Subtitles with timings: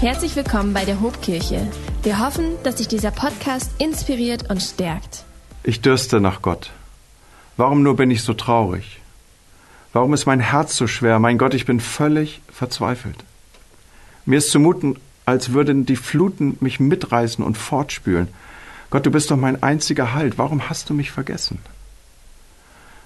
[0.00, 1.66] Herzlich willkommen bei der Hobkirche.
[2.04, 5.24] Wir hoffen, dass dich dieser Podcast inspiriert und stärkt.
[5.64, 6.70] Ich dürste nach Gott.
[7.56, 9.00] Warum nur bin ich so traurig?
[9.92, 11.18] Warum ist mein Herz so schwer?
[11.18, 13.24] Mein Gott, ich bin völlig verzweifelt.
[14.24, 18.28] Mir ist zumuten, als würden die Fluten mich mitreißen und fortspülen.
[18.90, 20.38] Gott, du bist doch mein einziger Halt.
[20.38, 21.58] Warum hast du mich vergessen?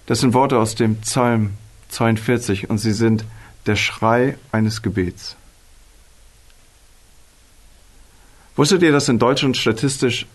[0.05, 1.53] Das sind Worte aus dem Psalm
[1.89, 3.25] 42 und sie sind
[3.65, 5.37] der Schrei eines Gebets.
[8.57, 10.27] Wusstet ihr, dass in Deutschland statistisch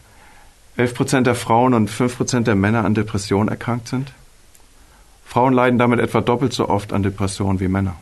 [0.75, 4.11] 11 Prozent der Frauen und 5 Prozent der Männer an Depressionen erkrankt sind?
[5.25, 7.95] Frauen leiden damit etwa doppelt so oft an Depressionen wie Männer.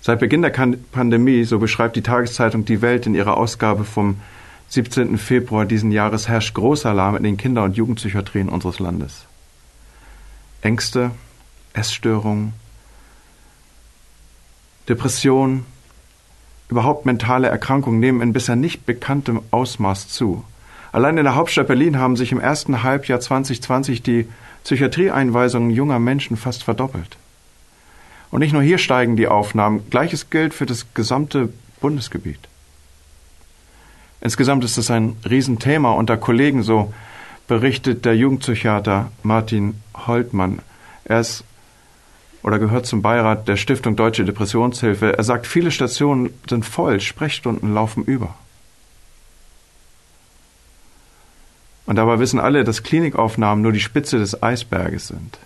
[0.00, 4.20] Seit Beginn der Pandemie, so beschreibt die Tageszeitung Die Welt in ihrer Ausgabe vom
[4.68, 5.16] 17.
[5.16, 9.26] Februar diesen Jahres, herrscht großer Alarm in den Kinder- und Jugendpsychiatrien unseres Landes.
[10.60, 11.10] Ängste,
[11.72, 12.52] Essstörungen,
[14.88, 15.66] Depressionen,
[16.72, 20.42] überhaupt mentale Erkrankungen nehmen in bisher nicht bekanntem Ausmaß zu.
[20.90, 24.26] Allein in der Hauptstadt Berlin haben sich im ersten Halbjahr 2020 die
[24.64, 27.18] Psychiatrieeinweisungen junger Menschen fast verdoppelt.
[28.30, 31.50] Und nicht nur hier steigen die Aufnahmen, gleiches gilt für das gesamte
[31.82, 32.40] Bundesgebiet.
[34.22, 36.94] Insgesamt ist es ein Riesenthema unter Kollegen, so
[37.48, 39.74] berichtet der Jugendpsychiater Martin
[40.06, 40.60] Holtmann.
[41.04, 41.44] Er ist
[42.42, 45.16] oder gehört zum Beirat der Stiftung Deutsche Depressionshilfe.
[45.16, 48.34] Er sagt, viele Stationen sind voll, Sprechstunden laufen über.
[51.86, 55.38] Und dabei wissen alle, dass Klinikaufnahmen nur die Spitze des Eisberges sind.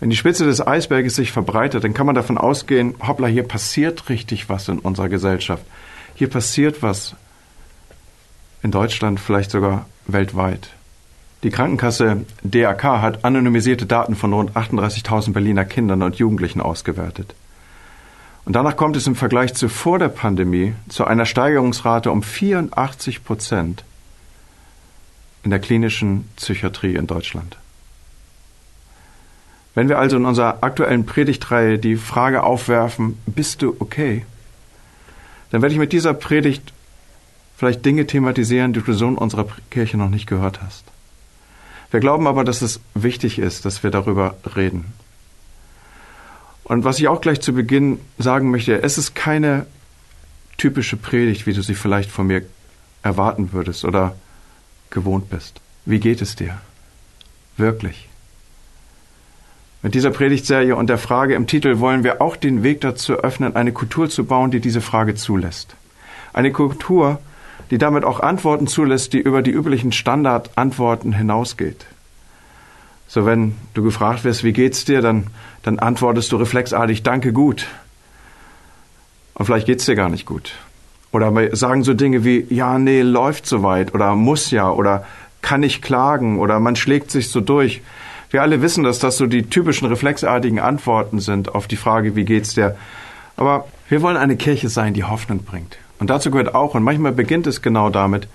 [0.00, 4.08] Wenn die Spitze des Eisberges sich verbreitet, dann kann man davon ausgehen, hoppla, hier passiert
[4.08, 5.64] richtig was in unserer Gesellschaft.
[6.14, 7.16] Hier passiert was
[8.62, 10.70] in Deutschland, vielleicht sogar weltweit.
[11.44, 17.34] Die Krankenkasse DAK hat anonymisierte Daten von rund 38.000 Berliner Kindern und Jugendlichen ausgewertet.
[18.44, 23.22] Und danach kommt es im Vergleich zu vor der Pandemie zu einer Steigerungsrate um 84
[23.22, 23.84] Prozent
[25.44, 27.56] in der klinischen Psychiatrie in Deutschland.
[29.74, 34.24] Wenn wir also in unserer aktuellen Predigtreihe die Frage aufwerfen, bist du okay?
[35.50, 36.72] Dann werde ich mit dieser Predigt
[37.56, 40.84] vielleicht Dinge thematisieren, die du so in unserer Kirche noch nicht gehört hast.
[41.90, 44.92] Wir glauben aber, dass es wichtig ist, dass wir darüber reden.
[46.64, 49.66] Und was ich auch gleich zu Beginn sagen möchte, es ist keine
[50.58, 52.42] typische Predigt, wie du sie vielleicht von mir
[53.02, 54.16] erwarten würdest oder
[54.90, 55.60] gewohnt bist.
[55.86, 56.58] Wie geht es dir?
[57.56, 58.08] Wirklich.
[59.80, 63.56] Mit dieser Predigtserie und der Frage im Titel wollen wir auch den Weg dazu öffnen,
[63.56, 65.76] eine Kultur zu bauen, die diese Frage zulässt.
[66.32, 67.20] Eine Kultur,
[67.70, 71.86] die damit auch Antworten zulässt, die über die üblichen Standardantworten hinausgeht.
[73.06, 75.28] So wenn du gefragt wirst, wie geht's dir, dann,
[75.62, 77.66] dann antwortest du reflexartig, danke gut.
[79.34, 80.52] Und vielleicht geht's dir gar nicht gut.
[81.10, 85.06] Oder sagen so Dinge wie, ja, nee, läuft soweit oder muss ja oder
[85.40, 87.80] kann ich klagen oder man schlägt sich so durch.
[88.30, 92.24] Wir alle wissen, dass das so die typischen reflexartigen Antworten sind auf die Frage, wie
[92.24, 92.76] geht's dir.
[93.36, 95.78] Aber wir wollen eine Kirche sein, die Hoffnung bringt.
[95.98, 98.28] Und dazu gehört auch, und manchmal beginnt es genau damit,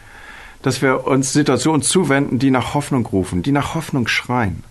[0.61, 4.63] dass wir uns Situationen zuwenden, die nach Hoffnung rufen, die nach Hoffnung schreien.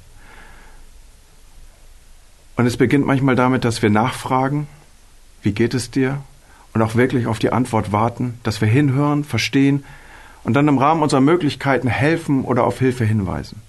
[2.57, 4.67] Und es beginnt manchmal damit, dass wir nachfragen,
[5.43, 6.23] wie geht es dir?
[6.75, 9.85] Und auch wirklich auf die Antwort warten, dass wir hinhören, verstehen
[10.45, 13.61] und dann im Rahmen unserer Möglichkeiten helfen oder auf Hilfe hinweisen.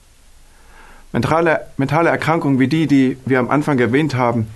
[1.12, 4.47] Mentale, mentale Erkrankungen wie die, die wir am Anfang erwähnt haben,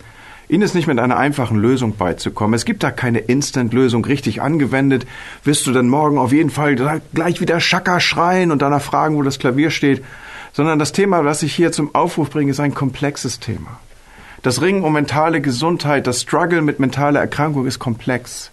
[0.49, 2.53] Ihnen ist nicht mit einer einfachen Lösung beizukommen.
[2.53, 4.05] Es gibt da keine Instant-Lösung.
[4.05, 5.05] Richtig angewendet
[5.43, 6.75] wirst du dann morgen auf jeden Fall
[7.13, 10.05] gleich wieder Schakka schreien und danach fragen, wo das Klavier steht.
[10.53, 13.79] Sondern das Thema, was ich hier zum Aufruf bringe, ist ein komplexes Thema.
[14.41, 18.49] Das Ringen um mentale Gesundheit, das Struggle mit mentaler Erkrankung ist komplex.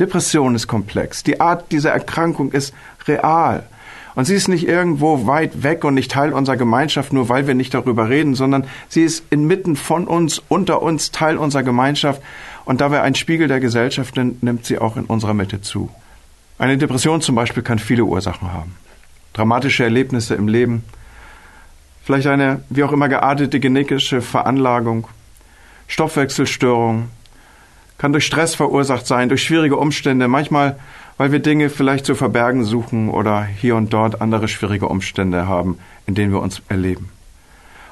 [0.00, 1.22] Depression ist komplex.
[1.22, 2.74] Die Art dieser Erkrankung ist
[3.06, 3.62] real.
[4.16, 7.54] Und sie ist nicht irgendwo weit weg und nicht Teil unserer Gemeinschaft, nur weil wir
[7.54, 12.22] nicht darüber reden, sondern sie ist inmitten von uns, unter uns, Teil unserer Gemeinschaft.
[12.64, 15.90] Und da wir ein Spiegel der Gesellschaft sind, nimmt sie auch in unserer Mitte zu.
[16.56, 18.74] Eine Depression zum Beispiel kann viele Ursachen haben.
[19.34, 20.82] Dramatische Erlebnisse im Leben,
[22.02, 25.08] vielleicht eine wie auch immer geartete genetische Veranlagung,
[25.88, 27.10] Stoffwechselstörung,
[27.98, 30.78] kann durch Stress verursacht sein, durch schwierige Umstände, manchmal
[31.18, 35.78] weil wir Dinge vielleicht zu verbergen suchen oder hier und dort andere schwierige Umstände haben,
[36.06, 37.08] in denen wir uns erleben.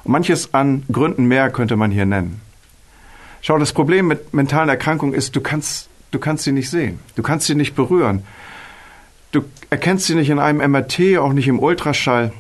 [0.05, 2.41] Und manches an Gründen mehr könnte man hier nennen.
[3.41, 6.99] Schau, das Problem mit mentalen Erkrankungen ist, du kannst, du kannst sie nicht sehen.
[7.17, 8.23] Du kannst sie nicht berühren.
[9.33, 12.33] Du erkennst sie nicht in einem MRT, auch nicht im Ultraschall.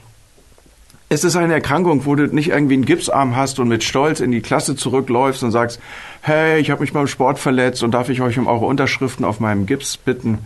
[1.08, 4.32] es ist eine Erkrankung, wo du nicht irgendwie einen Gipsarm hast und mit Stolz in
[4.32, 5.80] die Klasse zurückläufst und sagst,
[6.22, 9.40] hey, ich habe mich beim Sport verletzt und darf ich euch um eure Unterschriften auf
[9.40, 10.38] meinem Gips bitten?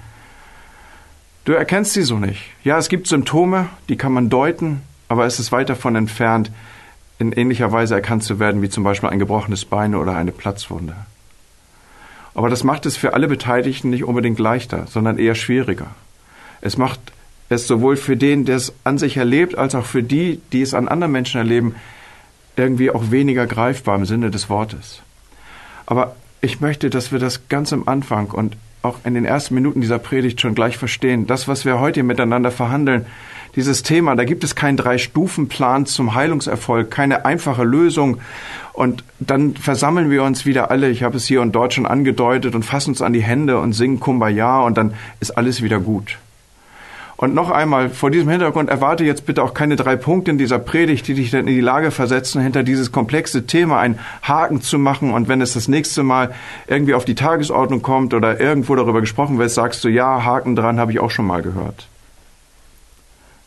[1.44, 2.42] Du erkennst sie so nicht.
[2.64, 6.50] Ja, es gibt Symptome, die kann man deuten, aber es ist weit davon entfernt,
[7.18, 10.94] in ähnlicher Weise erkannt zu werden, wie zum Beispiel ein gebrochenes Bein oder eine Platzwunde.
[12.34, 15.88] Aber das macht es für alle Beteiligten nicht unbedingt leichter, sondern eher schwieriger.
[16.60, 17.00] Es macht
[17.48, 20.74] es sowohl für den, der es an sich erlebt, als auch für die, die es
[20.74, 21.74] an anderen Menschen erleben,
[22.56, 25.02] irgendwie auch weniger greifbar im Sinne des Wortes.
[25.86, 29.80] Aber ich möchte, dass wir das ganz am Anfang und auch in den ersten Minuten
[29.80, 31.26] dieser Predigt schon gleich verstehen.
[31.26, 33.06] Das, was wir heute miteinander verhandeln,
[33.56, 38.18] dieses Thema, da gibt es keinen Drei-Stufen-Plan zum Heilungserfolg, keine einfache Lösung.
[38.72, 42.54] Und dann versammeln wir uns wieder alle, ich habe es hier und dort schon angedeutet,
[42.54, 46.18] und fassen uns an die Hände und singen Kumbaya und dann ist alles wieder gut.
[47.18, 50.60] Und noch einmal, vor diesem Hintergrund erwarte jetzt bitte auch keine drei Punkte in dieser
[50.60, 54.78] Predigt, die dich dann in die Lage versetzen, hinter dieses komplexe Thema einen Haken zu
[54.78, 55.12] machen.
[55.12, 56.32] Und wenn es das nächste Mal
[56.68, 60.78] irgendwie auf die Tagesordnung kommt oder irgendwo darüber gesprochen wird, sagst du, ja, Haken dran
[60.78, 61.88] habe ich auch schon mal gehört.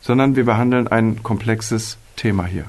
[0.01, 2.65] Sondern wir behandeln ein komplexes Thema hier.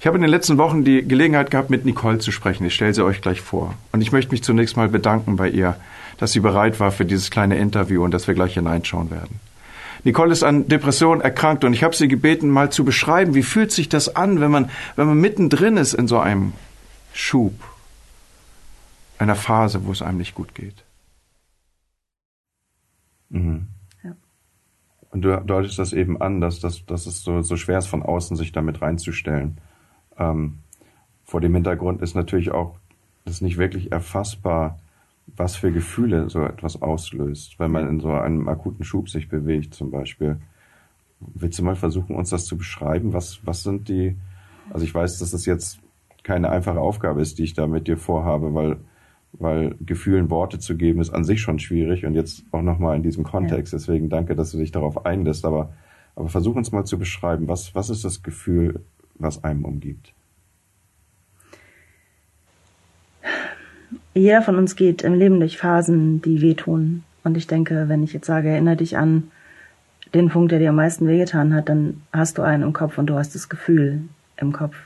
[0.00, 2.64] Ich habe in den letzten Wochen die Gelegenheit gehabt, mit Nicole zu sprechen.
[2.64, 3.74] Ich stelle sie euch gleich vor.
[3.92, 5.76] Und ich möchte mich zunächst mal bedanken bei ihr
[6.20, 9.40] dass sie bereit war für dieses kleine Interview und dass wir gleich hineinschauen werden.
[10.04, 13.72] Nicole ist an Depression erkrankt und ich habe sie gebeten, mal zu beschreiben, wie fühlt
[13.72, 16.52] sich das an, wenn man, wenn man mittendrin ist in so einem
[17.14, 17.54] Schub,
[19.18, 20.84] einer Phase, wo es einem nicht gut geht.
[23.30, 23.68] Mhm.
[24.04, 24.12] Ja.
[25.10, 28.02] Und du deutest das eben an, dass, dass, dass es so, so schwer ist, von
[28.02, 29.56] außen sich damit reinzustellen.
[30.18, 30.58] Ähm,
[31.24, 32.76] vor dem Hintergrund ist natürlich auch
[33.24, 34.78] das nicht wirklich erfassbar,
[35.36, 39.74] was für Gefühle so etwas auslöst, wenn man in so einem akuten Schub sich bewegt
[39.74, 40.38] zum Beispiel.
[41.20, 43.12] Willst du mal versuchen, uns das zu beschreiben?
[43.12, 44.16] Was, was sind die,
[44.70, 45.80] also ich weiß, dass das jetzt
[46.22, 48.76] keine einfache Aufgabe ist, die ich da mit dir vorhabe, weil,
[49.32, 53.02] weil Gefühlen Worte zu geben ist an sich schon schwierig und jetzt auch nochmal in
[53.02, 53.72] diesem Kontext.
[53.72, 55.72] Deswegen danke, dass du dich darauf einlässt, aber,
[56.16, 58.80] aber versuch uns mal zu beschreiben, was, was ist das Gefühl,
[59.14, 60.14] was einem umgibt?
[64.14, 67.04] Jeder von uns geht im Leben durch Phasen, die wehtun.
[67.22, 69.30] Und ich denke, wenn ich jetzt sage, erinnere dich an
[70.14, 73.06] den Punkt, der dir am meisten wehgetan hat, dann hast du einen im Kopf und
[73.06, 74.02] du hast das Gefühl
[74.36, 74.76] im Kopf.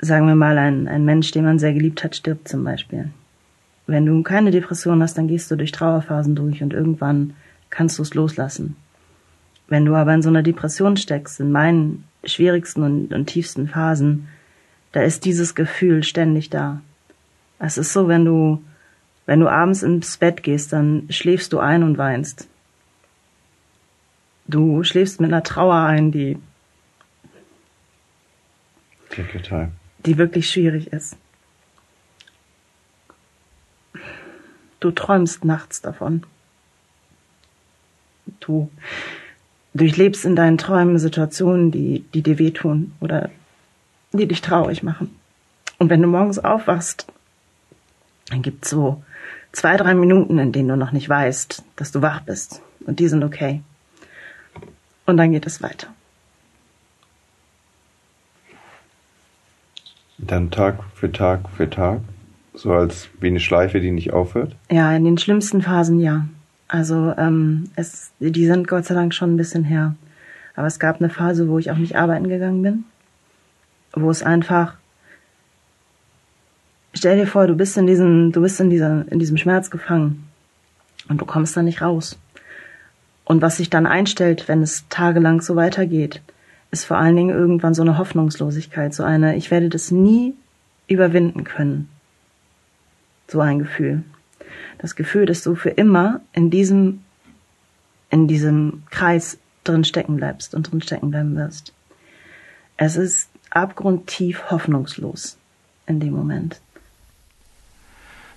[0.00, 3.10] Sagen wir mal, ein, ein Mensch, den man sehr geliebt hat, stirbt zum Beispiel.
[3.86, 7.34] Wenn du keine Depression hast, dann gehst du durch Trauerphasen durch und irgendwann
[7.68, 8.76] kannst du es loslassen.
[9.68, 14.28] Wenn du aber in so einer Depression steckst, in meinen schwierigsten und, und tiefsten Phasen,
[14.92, 16.80] da ist dieses Gefühl ständig da.
[17.58, 18.62] Es ist so, wenn du,
[19.26, 22.48] wenn du abends ins Bett gehst, dann schläfst du ein und weinst.
[24.46, 26.38] Du schläfst mit einer Trauer ein, die,
[30.06, 31.16] die wirklich schwierig ist.
[34.80, 36.24] Du träumst nachts davon.
[38.40, 38.70] Du
[39.74, 43.30] durchlebst in deinen Träumen Situationen, die, die dir wehtun oder
[44.12, 45.16] die dich traurig machen.
[45.78, 47.06] Und wenn du morgens aufwachst,
[48.28, 49.02] dann gibt's so
[49.52, 52.62] zwei, drei Minuten, in denen du noch nicht weißt, dass du wach bist.
[52.86, 53.62] Und die sind okay.
[55.06, 55.88] Und dann geht es weiter.
[60.18, 62.00] Dann Tag für Tag für Tag?
[62.52, 64.54] So als wie eine Schleife, die nicht aufhört?
[64.70, 66.26] Ja, in den schlimmsten Phasen ja.
[66.68, 69.94] Also ähm, es, die sind Gott sei Dank schon ein bisschen her.
[70.54, 72.84] Aber es gab eine Phase, wo ich auch nicht arbeiten gegangen bin
[73.92, 74.76] wo es einfach
[76.94, 80.28] stell dir vor, du bist in diesem, du bist in dieser, in diesem Schmerz gefangen
[81.08, 82.18] und du kommst da nicht raus.
[83.24, 86.20] Und was sich dann einstellt, wenn es tagelang so weitergeht,
[86.70, 90.34] ist vor allen Dingen irgendwann so eine Hoffnungslosigkeit, so eine, ich werde das nie
[90.88, 91.88] überwinden können.
[93.28, 94.02] So ein Gefühl.
[94.78, 97.04] Das Gefühl, dass du für immer in diesem,
[98.08, 101.72] in diesem Kreis drin stecken bleibst und drin stecken bleiben wirst.
[102.76, 105.36] Es ist abgrundtief hoffnungslos
[105.86, 106.60] in dem Moment.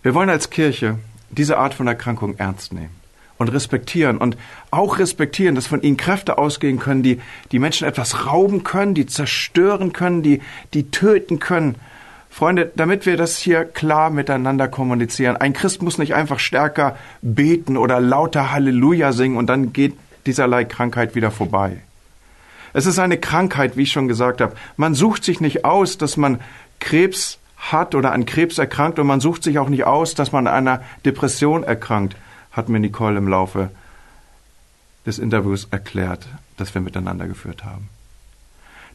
[0.01, 0.97] Wir wollen als Kirche
[1.29, 3.03] diese Art von Erkrankung ernst nehmen
[3.37, 4.37] und respektieren und
[4.71, 7.19] auch respektieren, dass von ihnen Kräfte ausgehen können, die
[7.51, 10.41] die Menschen etwas rauben können, die zerstören können, die
[10.73, 11.75] die töten können.
[12.29, 15.37] Freunde, damit wir das hier klar miteinander kommunizieren.
[15.37, 20.65] Ein Christ muss nicht einfach stärker beten oder lauter Halleluja singen und dann geht dieserlei
[20.65, 21.77] Krankheit wieder vorbei.
[22.73, 24.55] Es ist eine Krankheit, wie ich schon gesagt habe.
[24.77, 26.41] Man sucht sich nicht aus, dass man
[26.79, 30.47] Krebs hat oder an Krebs erkrankt und man sucht sich auch nicht aus, dass man
[30.47, 32.15] an einer Depression erkrankt,
[32.51, 33.69] hat mir Nicole im Laufe
[35.05, 36.27] des Interviews erklärt.
[36.57, 37.89] das wir miteinander geführt haben.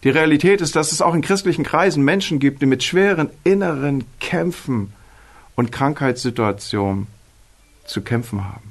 [0.05, 4.05] Die Realität ist, dass es auch in christlichen Kreisen Menschen gibt, die mit schweren inneren
[4.21, 4.93] Kämpfen
[5.57, 7.09] und Krankheitssituationen
[7.85, 8.71] zu kämpfen haben.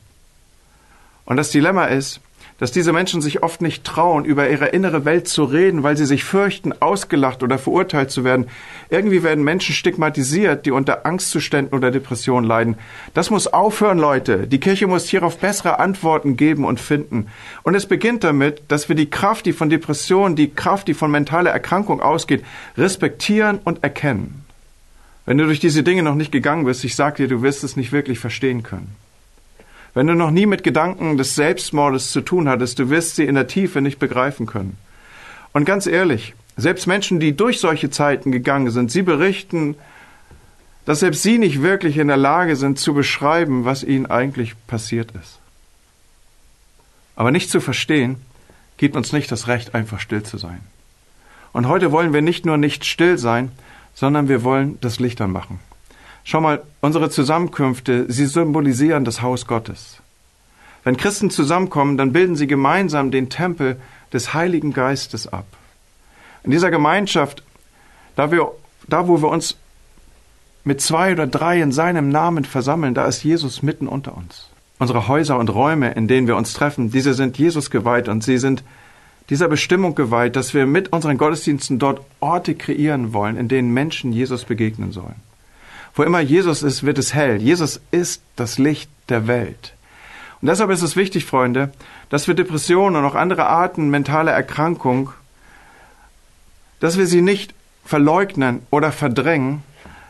[1.25, 2.21] Und das Dilemma ist,
[2.57, 6.05] dass diese Menschen sich oft nicht trauen, über ihre innere Welt zu reden, weil sie
[6.05, 8.47] sich fürchten, ausgelacht oder verurteilt zu werden.
[8.89, 12.75] Irgendwie werden Menschen stigmatisiert, die unter Angstzuständen oder Depressionen leiden.
[13.13, 14.47] Das muss aufhören, Leute.
[14.47, 17.27] Die Kirche muss hierauf bessere Antworten geben und finden.
[17.63, 21.11] Und es beginnt damit, dass wir die Kraft, die von Depression, die Kraft, die von
[21.11, 22.43] mentaler Erkrankung ausgeht,
[22.77, 24.43] respektieren und erkennen.
[25.25, 27.75] Wenn du durch diese Dinge noch nicht gegangen bist, ich sag dir, du wirst es
[27.75, 28.95] nicht wirklich verstehen können.
[29.93, 33.35] Wenn du noch nie mit Gedanken des Selbstmordes zu tun hattest, du wirst sie in
[33.35, 34.77] der Tiefe nicht begreifen können.
[35.53, 39.75] Und ganz ehrlich, selbst Menschen, die durch solche Zeiten gegangen sind, sie berichten,
[40.85, 45.11] dass selbst sie nicht wirklich in der Lage sind zu beschreiben, was ihnen eigentlich passiert
[45.21, 45.39] ist.
[47.15, 48.17] Aber nicht zu verstehen,
[48.77, 50.61] gibt uns nicht das Recht, einfach still zu sein.
[51.51, 53.51] Und heute wollen wir nicht nur nicht still sein,
[53.95, 55.59] sondern wir wollen das Licht anmachen.
[56.29, 60.01] Schau mal, unsere Zusammenkünfte, sie symbolisieren das Haus Gottes.
[60.83, 63.79] Wenn Christen zusammenkommen, dann bilden sie gemeinsam den Tempel
[64.11, 65.45] des Heiligen Geistes ab.
[66.43, 67.43] In dieser Gemeinschaft,
[68.17, 68.51] da, wir,
[68.89, 69.55] da wo wir uns
[70.65, 74.49] mit zwei oder drei in seinem Namen versammeln, da ist Jesus mitten unter uns.
[74.79, 78.37] Unsere Häuser und Räume, in denen wir uns treffen, diese sind Jesus geweiht und sie
[78.37, 78.65] sind
[79.29, 84.11] dieser Bestimmung geweiht, dass wir mit unseren Gottesdiensten dort Orte kreieren wollen, in denen Menschen
[84.11, 85.26] Jesus begegnen sollen.
[85.97, 87.41] Wo immer Jesus ist, wird es hell.
[87.41, 89.73] Jesus ist das Licht der Welt.
[90.39, 91.71] Und deshalb ist es wichtig, Freunde,
[92.09, 95.09] dass wir Depressionen und auch andere Arten mentaler Erkrankung,
[96.79, 99.63] dass wir sie nicht verleugnen oder verdrängen,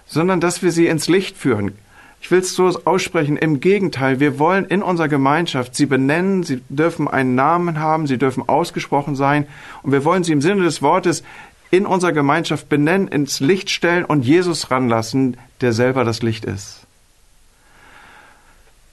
[0.05, 1.71] sondern dass wir sie ins Licht führen.
[2.19, 3.37] Ich will es so aussprechen.
[3.37, 8.17] Im Gegenteil, wir wollen in unserer Gemeinschaft sie benennen, sie dürfen einen Namen haben, sie
[8.17, 9.47] dürfen ausgesprochen sein
[9.83, 11.23] und wir wollen sie im Sinne des Wortes
[11.71, 16.81] in unserer Gemeinschaft benennen, ins Licht stellen und Jesus ranlassen, der selber das Licht ist.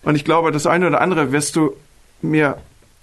[0.03, 1.75] Und ich glaube, das eine oder andere wirst du
[2.21, 2.59] mir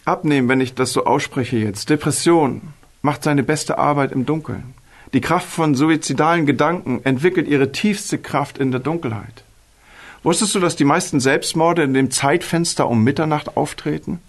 [0.06, 1.90] abnehmen, wenn ich das so ausspreche jetzt.
[1.90, 2.62] Depression
[3.02, 4.76] macht seine beste Arbeit im Dunkeln.
[5.14, 9.44] Die Kraft von suizidalen Gedanken entwickelt ihre tiefste Kraft in der Dunkelheit.
[10.24, 14.20] Wusstest du, dass die meisten Selbstmorde in dem Zeitfenster um Mitternacht auftreten?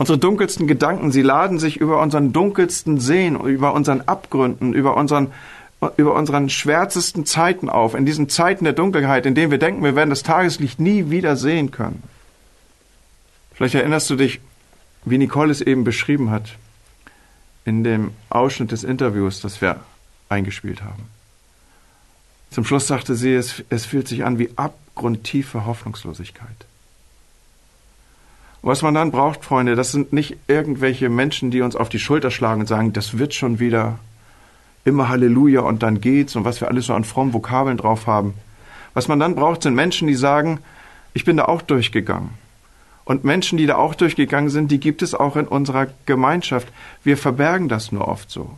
[0.00, 5.30] Unsere dunkelsten Gedanken, sie laden sich über unseren dunkelsten Sehen, über unseren Abgründen, über unseren,
[5.98, 9.96] über unseren schwärzesten Zeiten auf, in diesen Zeiten der Dunkelheit, in denen wir denken, wir
[9.96, 12.02] werden das Tageslicht nie wieder sehen können.
[13.52, 14.40] Vielleicht erinnerst du dich,
[15.04, 16.56] wie Nicole es eben beschrieben hat,
[17.66, 19.80] in dem Ausschnitt des Interviews, das wir
[20.30, 21.10] eingespielt haben.
[22.50, 26.69] Zum Schluss sagte sie, es, es fühlt sich an wie abgrundtiefe Hoffnungslosigkeit.
[28.62, 32.30] Was man dann braucht, Freunde, das sind nicht irgendwelche Menschen, die uns auf die Schulter
[32.30, 33.98] schlagen und sagen, das wird schon wieder
[34.84, 38.34] immer Halleluja und dann geht's und was wir alles so an frommen Vokabeln drauf haben.
[38.92, 40.58] Was man dann braucht, sind Menschen, die sagen,
[41.14, 42.30] ich bin da auch durchgegangen.
[43.04, 46.68] Und Menschen, die da auch durchgegangen sind, die gibt es auch in unserer Gemeinschaft.
[47.02, 48.50] Wir verbergen das nur oft so.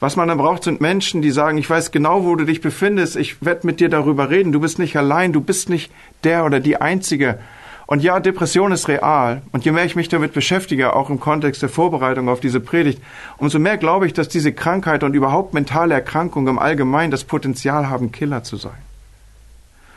[0.00, 3.16] Was man dann braucht, sind Menschen, die sagen, ich weiß genau, wo du dich befindest,
[3.16, 5.90] ich werde mit dir darüber reden, du bist nicht allein, du bist nicht
[6.24, 7.38] der oder die Einzige,
[7.86, 9.42] und ja, Depression ist real.
[9.52, 13.00] Und je mehr ich mich damit beschäftige, auch im Kontext der Vorbereitung auf diese Predigt,
[13.38, 17.88] umso mehr glaube ich, dass diese Krankheit und überhaupt mentale Erkrankungen im Allgemeinen das Potenzial
[17.88, 18.78] haben, Killer zu sein.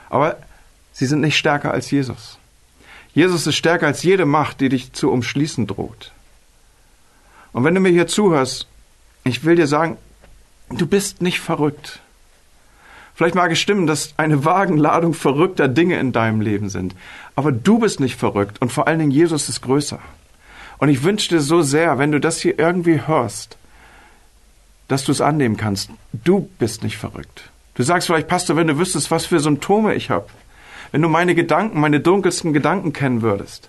[0.10, 0.38] Aber
[0.94, 2.38] sie sind nicht stärker als Jesus.
[3.14, 6.12] Jesus ist stärker als jede Macht, die dich zu umschließen droht.
[7.54, 8.68] Und wenn du mir hier zuhörst,
[9.24, 9.98] ich will dir sagen,
[10.70, 12.02] du bist nicht verrückt.
[13.20, 16.96] Vielleicht mag es stimmen, dass eine Wagenladung verrückter Dinge in deinem Leben sind.
[17.36, 20.00] Aber du bist nicht verrückt und vor allen Dingen Jesus ist größer.
[20.78, 23.58] Und ich wünsche dir so sehr, wenn du das hier irgendwie hörst,
[24.88, 25.90] dass du es annehmen kannst.
[26.14, 27.50] Du bist nicht verrückt.
[27.76, 30.28] Du sagst vielleicht, Pastor, wenn du wüsstest, was für Symptome ich habe.
[30.94, 33.68] Wenn du meine Gedanken, meine dunkelsten Gedanken kennen würdest.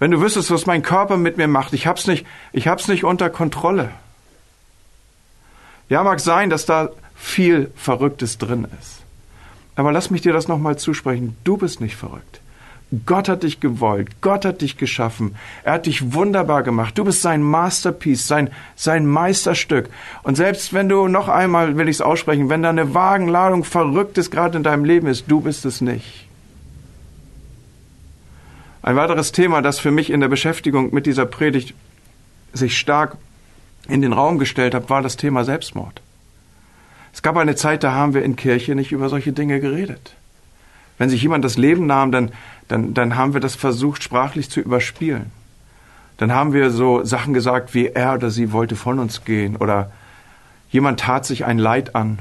[0.00, 1.72] Wenn du wüsstest, was mein Körper mit mir macht.
[1.72, 3.90] Ich hab's nicht, ich hab's nicht unter Kontrolle.
[5.88, 9.02] Ja, mag sein, dass da viel Verrücktes drin ist.
[9.76, 11.36] Aber lass mich dir das nochmal zusprechen.
[11.44, 12.40] Du bist nicht verrückt.
[13.04, 14.22] Gott hat dich gewollt.
[14.22, 15.36] Gott hat dich geschaffen.
[15.62, 16.96] Er hat dich wunderbar gemacht.
[16.96, 19.90] Du bist sein Masterpiece, sein, sein Meisterstück.
[20.22, 24.30] Und selbst wenn du noch einmal, will ich es aussprechen, wenn da eine Wagenladung Verrücktes
[24.30, 26.26] gerade in deinem Leben ist, du bist es nicht.
[28.80, 31.74] Ein weiteres Thema, das für mich in der Beschäftigung mit dieser Predigt
[32.54, 33.18] sich stark
[33.86, 36.00] in den Raum gestellt hat, war das Thema Selbstmord.
[37.12, 40.14] Es gab eine Zeit, da haben wir in Kirche nicht über solche Dinge geredet.
[40.98, 42.32] Wenn sich jemand das Leben nahm, dann,
[42.66, 45.30] dann, dann haben wir das versucht, sprachlich zu überspielen.
[46.18, 49.92] dann haben wir so Sachen gesagt wie er oder sie wollte von uns gehen oder
[50.70, 52.18] jemand tat sich ein Leid an.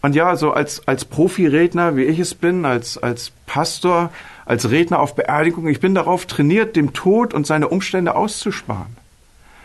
[0.00, 4.10] Und ja, so als, als Profiredner, wie ich es bin, als, als Pastor,
[4.44, 8.96] als Redner auf Beerdigung, ich bin darauf trainiert, dem Tod und seine Umstände auszusparen.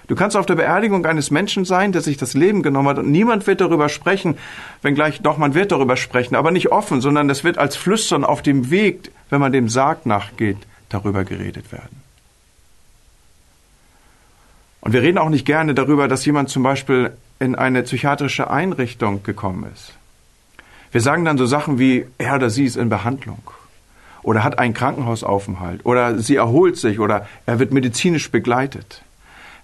[0.07, 3.11] Du kannst auf der Beerdigung eines Menschen sein, der sich das Leben genommen hat und
[3.11, 4.37] niemand wird darüber sprechen,
[4.81, 8.41] wenngleich doch man wird darüber sprechen, aber nicht offen, sondern es wird als Flüstern auf
[8.41, 12.01] dem Weg, wenn man dem Sarg nachgeht, darüber geredet werden.
[14.79, 19.23] Und wir reden auch nicht gerne darüber, dass jemand zum Beispiel in eine psychiatrische Einrichtung
[19.23, 19.93] gekommen ist.
[20.93, 23.41] Wir sagen dann so Sachen wie, er oder sie ist in Behandlung
[24.23, 29.03] oder hat einen Krankenhausaufenthalt oder sie erholt sich oder er wird medizinisch begleitet.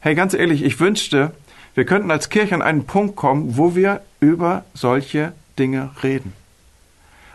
[0.04, 1.32] Hey, ganz ehrlich, ich wünschte,
[1.76, 6.34] wir könnten als Kirche an einen Punkt kommen, wo wir über solche Dinge reden.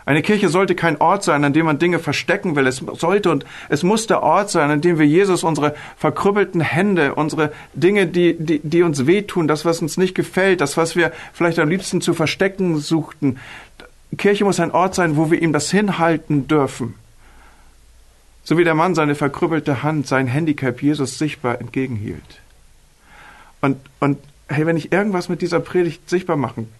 [0.04, 2.66] Eine Kirche sollte kein Ort sein, an dem man Dinge verstecken will.
[2.66, 7.14] Es sollte und es muss der Ort sein, an dem wir Jesus unsere verkrüppelten Hände,
[7.14, 11.10] unsere Dinge, die, die, die uns wehtun, das, was uns nicht gefällt, das, was wir
[11.32, 13.38] vielleicht am liebsten zu verstecken suchten.
[14.18, 16.96] Kirche muss ein Ort sein, wo wir ihm das hinhalten dürfen.
[18.44, 22.42] So wie der Mann seine verkrüppelte Hand, sein Handicap Jesus sichtbar entgegenhielt.
[23.60, 26.72] Und, und hey, wenn ich irgendwas mit dieser Predigt sichtbar machen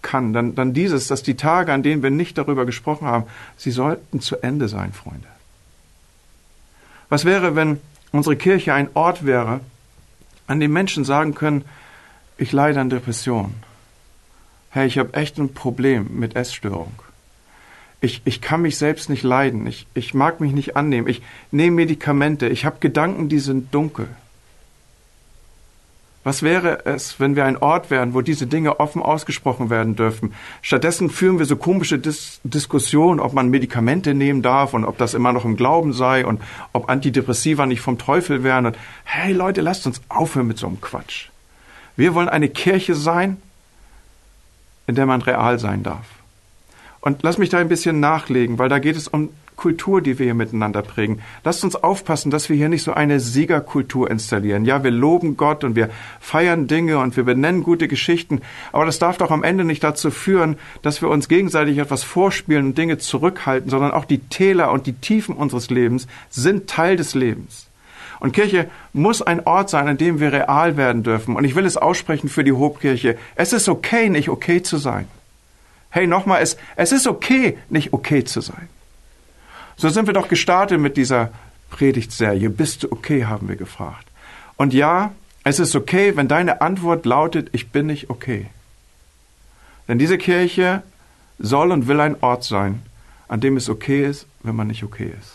[0.00, 3.24] kann, dann, dann dieses, dass die Tage, an denen wir nicht darüber gesprochen haben,
[3.56, 5.28] sie sollten zu Ende sein, Freunde.
[7.08, 9.60] Was wäre, wenn unsere Kirche ein Ort wäre,
[10.46, 11.64] an dem Menschen sagen können,
[12.36, 13.54] ich leide an Depression.
[14.70, 16.94] Hey, ich habe echt ein Problem mit Essstörung.
[18.00, 19.66] Ich, ich kann mich selbst nicht leiden.
[19.66, 21.06] Ich, ich mag mich nicht annehmen.
[21.06, 21.22] Ich
[21.52, 22.48] nehme Medikamente.
[22.48, 24.08] Ich habe Gedanken, die sind dunkel.
[26.24, 30.34] Was wäre es, wenn wir ein Ort wären, wo diese Dinge offen ausgesprochen werden dürfen?
[30.60, 35.14] Stattdessen führen wir so komische Dis Diskussionen, ob man Medikamente nehmen darf und ob das
[35.14, 36.40] immer noch im Glauben sei und
[36.72, 38.66] ob Antidepressiva nicht vom Teufel wären.
[38.66, 41.28] Und hey Leute, lasst uns aufhören mit so einem Quatsch.
[41.96, 43.38] Wir wollen eine Kirche sein,
[44.86, 46.06] in der man real sein darf.
[47.00, 50.24] Und lass mich da ein bisschen nachlegen, weil da geht es um Kultur, die wir
[50.24, 51.20] hier miteinander prägen.
[51.44, 54.64] Lasst uns aufpassen, dass wir hier nicht so eine Siegerkultur installieren.
[54.64, 58.40] Ja, wir loben Gott und wir feiern Dinge und wir benennen gute Geschichten,
[58.72, 62.66] aber das darf doch am Ende nicht dazu führen, dass wir uns gegenseitig etwas vorspielen
[62.66, 67.14] und Dinge zurückhalten, sondern auch die Täler und die Tiefen unseres Lebens sind Teil des
[67.14, 67.68] Lebens.
[68.22, 71.34] Und Kirche muss ein Ort sein, an dem wir real werden dürfen.
[71.34, 73.18] Und ich will es aussprechen für die Hobkirche.
[73.34, 75.08] Es ist okay, nicht okay zu sein.
[75.90, 78.68] Hey, nochmal, es, es ist okay, nicht okay zu sein.
[79.82, 81.30] So sind wir doch gestartet mit dieser
[81.70, 82.50] Predigtserie.
[82.50, 84.06] Bist du okay, haben wir gefragt.
[84.56, 85.10] Und ja,
[85.42, 88.46] es ist okay, wenn deine Antwort lautet, ich bin nicht okay.
[89.88, 90.84] Denn diese Kirche
[91.40, 92.82] soll und will ein Ort sein,
[93.26, 95.32] an dem es okay ist, wenn man nicht okay ist.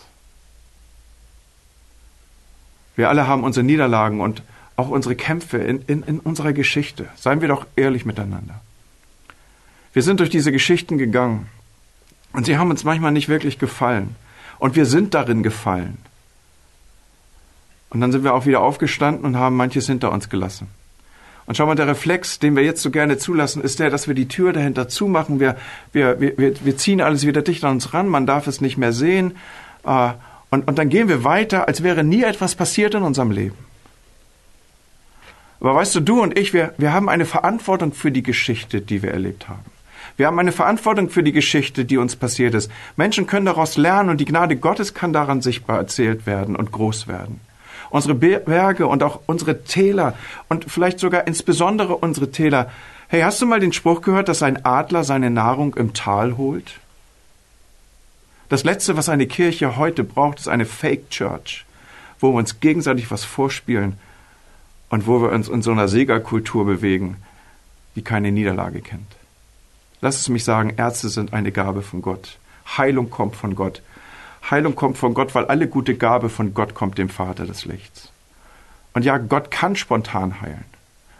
[2.96, 4.42] Wir alle haben unsere Niederlagen und
[4.76, 7.10] auch unsere Kämpfe in, in, in unserer Geschichte.
[7.16, 8.62] Seien wir doch ehrlich miteinander.
[9.92, 11.48] Wir sind durch diese Geschichten gegangen
[12.32, 14.16] und sie haben uns manchmal nicht wirklich gefallen.
[14.58, 15.98] Und wir sind darin gefallen.
[17.90, 20.68] Und dann sind wir auch wieder aufgestanden und haben manches hinter uns gelassen.
[21.46, 24.14] Und schau mal, der Reflex, den wir jetzt so gerne zulassen, ist der, dass wir
[24.14, 25.40] die Tür dahinter zumachen.
[25.40, 25.56] Wir,
[25.92, 28.06] wir, wir, wir ziehen alles wieder dicht an uns ran.
[28.06, 29.38] Man darf es nicht mehr sehen.
[29.84, 30.10] Äh,
[30.50, 33.56] und, und dann gehen wir weiter, als wäre nie etwas passiert in unserem Leben.
[35.60, 39.02] Aber weißt du, du und ich, wir, wir haben eine Verantwortung für die Geschichte, die
[39.02, 39.64] wir erlebt haben.
[40.18, 42.72] Wir haben eine Verantwortung für die Geschichte, die uns passiert ist.
[42.96, 47.06] Menschen können daraus lernen und die Gnade Gottes kann daran sichtbar erzählt werden und groß
[47.06, 47.40] werden.
[47.88, 50.14] Unsere Berge und auch unsere Täler
[50.48, 52.68] und vielleicht sogar insbesondere unsere Täler.
[53.06, 56.80] Hey, hast du mal den Spruch gehört, dass ein Adler seine Nahrung im Tal holt?
[58.48, 61.64] Das Letzte, was eine Kirche heute braucht, ist eine Fake Church,
[62.18, 63.98] wo wir uns gegenseitig was vorspielen
[64.90, 67.18] und wo wir uns in so einer Siegerkultur bewegen,
[67.94, 69.17] die keine Niederlage kennt.
[70.00, 72.38] Lass es mich sagen, Ärzte sind eine Gabe von Gott.
[72.76, 73.82] Heilung kommt von Gott.
[74.50, 78.12] Heilung kommt von Gott, weil alle gute Gabe von Gott kommt, dem Vater des Lichts.
[78.94, 80.64] Und ja, Gott kann spontan heilen.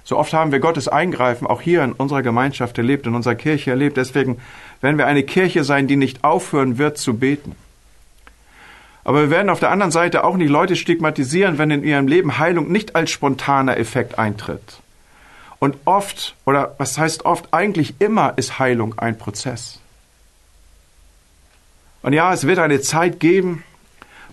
[0.04, 3.70] So oft haben wir Gottes Eingreifen auch hier in unserer Gemeinschaft erlebt, in unserer Kirche
[3.70, 3.96] erlebt.
[3.98, 4.38] Deswegen
[4.80, 7.54] werden wir eine Kirche sein, die nicht aufhören wird zu beten.
[9.04, 12.38] Aber wir werden auf der anderen Seite auch nicht Leute stigmatisieren, wenn in ihrem Leben
[12.38, 14.80] Heilung nicht als spontaner Effekt eintritt.
[15.58, 19.80] Und oft, oder was heißt oft, eigentlich immer ist Heilung ein Prozess.
[22.02, 23.64] Und ja, es wird eine Zeit geben,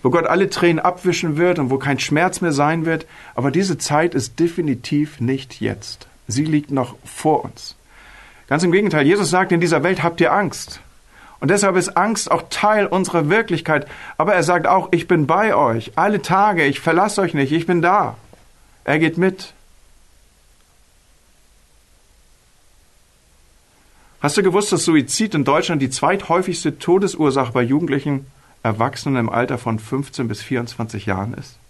[0.02, 3.76] wo Gott alle Tränen abwischen wird und wo kein Schmerz mehr sein wird, aber diese
[3.76, 6.06] Zeit ist definitiv nicht jetzt.
[6.28, 7.76] Sie liegt noch vor uns.
[8.48, 10.80] Ganz im Gegenteil, Jesus sagt, in dieser Welt habt ihr Angst.
[11.40, 13.86] Und deshalb ist Angst auch Teil unserer Wirklichkeit.
[14.16, 17.66] Aber er sagt auch, ich bin bei euch, alle Tage, ich verlasse euch nicht, ich
[17.66, 18.16] bin da.
[18.84, 19.52] Er geht mit.
[24.26, 28.26] Hast du gewusst, dass Suizid in Deutschland die zweithäufigste Todesursache bei Jugendlichen
[28.64, 31.60] Erwachsenen im Alter von 15 bis 24 Jahren ist?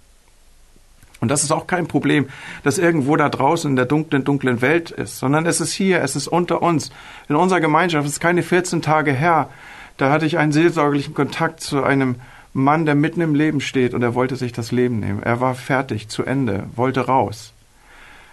[1.21, 2.31] Und das ist auch kein Problem,
[2.63, 6.17] das irgendwo da draußen in der dunklen, dunklen Welt ist, sondern es ist hier, es
[6.17, 6.93] ist unter uns,
[7.29, 8.07] in unserer Gemeinschaft.
[8.07, 9.51] Es ist keine 14 Tage her.
[9.99, 12.15] Da hatte ich einen seelsorgerlichen Kontakt zu einem
[12.55, 15.23] Mann, der mitten im Leben steht und er wollte sich das Leben nehmen.
[15.23, 17.53] Er war fertig, zu Ende, wollte raus.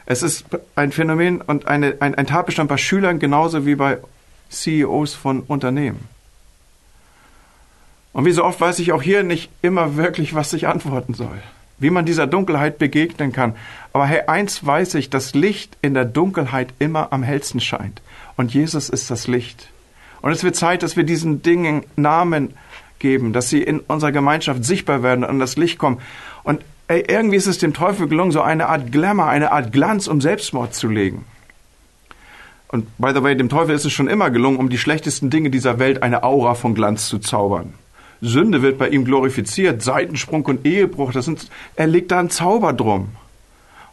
[0.06, 4.00] Es ist ein Phänomen und eine, ein, ein Tatbestand bei Schülern genauso wie bei
[4.54, 6.08] CEOs von Unternehmen.
[8.13, 11.42] Und wie so oft weiß ich auch hier nicht immer wirklich, was ich antworten soll
[11.84, 13.56] wie man dieser Dunkelheit begegnen kann.
[13.92, 18.02] Aber hey, eins weiß ich, das Licht in der Dunkelheit immer am hellsten scheint.
[18.38, 19.70] Und Jesus ist das Licht.
[20.22, 22.54] Und es wird Zeit, dass wir diesen Dingen Namen
[23.00, 26.00] geben, dass sie in unserer Gemeinschaft sichtbar werden und an das Licht kommen.
[26.44, 30.08] Und ey, irgendwie ist es dem Teufel gelungen, so eine Art Glamour, eine Art Glanz
[30.08, 31.26] um Selbstmord zu legen.
[32.74, 35.52] Und by the way, dem Teufel ist es schon immer gelungen, um die schlechtesten Dinge
[35.52, 37.76] dieser Welt eine Aura von Glanz zu zaubern.
[38.20, 42.74] Sünde wird bei ihm glorifiziert, Seitensprung und Ehebruch, das sind, er legt da einen Zauber
[42.74, 43.16] drum.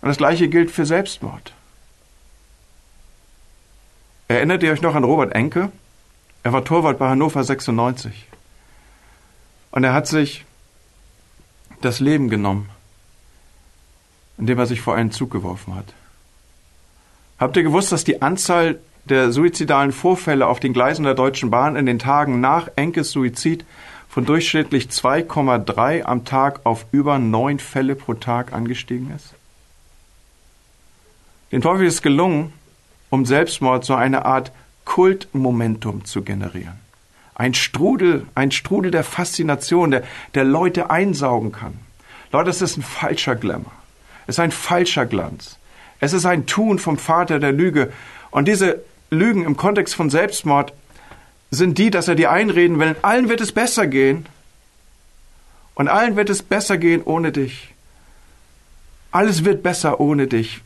[0.00, 1.52] Und das gleiche gilt für Selbstmord.
[4.28, 5.70] Erinnert ihr euch noch an Robert Enke?
[6.42, 8.28] Er war Torwart bei Hannover 96.
[9.72, 10.46] Und er hat sich
[11.82, 12.70] das Leben genommen,
[14.38, 15.92] indem er sich vor einen Zug geworfen hat.
[17.40, 21.74] Habt ihr gewusst, dass die Anzahl der suizidalen Vorfälle auf den Gleisen der Deutschen Bahn
[21.74, 23.64] in den Tagen nach Enkes Suizid
[24.10, 29.32] von durchschnittlich 2,3 am Tag auf über neun Fälle pro Tag angestiegen ist?
[31.50, 32.52] Dem Teufel ist gelungen,
[33.08, 34.52] um Selbstmord so eine Art
[34.84, 36.78] Kultmomentum zu generieren.
[37.34, 41.78] Ein Strudel, ein Strudel der Faszination, der, der Leute einsaugen kann.
[42.32, 43.72] Leute, es ist ein falscher Glamour.
[44.26, 45.56] Es ist ein falscher Glanz.
[46.00, 47.92] Es ist ein Tun vom Vater der Lüge.
[48.30, 50.72] Und diese Lügen im Kontext von Selbstmord
[51.50, 54.26] sind die, dass er dir einreden will, allen wird es besser gehen.
[55.74, 57.74] Und allen wird es besser gehen ohne dich.
[59.10, 60.60] Alles wird besser ohne dich.